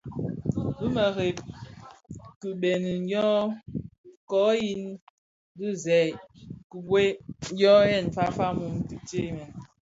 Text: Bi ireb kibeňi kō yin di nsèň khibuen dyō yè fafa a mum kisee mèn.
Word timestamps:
Bi 0.77 0.87
ireb 1.07 1.37
kibeňi 2.39 2.95
kō 4.29 4.43
yin 4.61 4.83
di 5.57 5.67
nsèň 5.73 6.11
khibuen 6.69 7.13
dyō 7.57 7.75
yè 7.89 7.97
fafa 8.15 8.45
a 8.51 8.57
mum 8.57 8.75
kisee 8.87 9.29
mèn. 9.35 9.51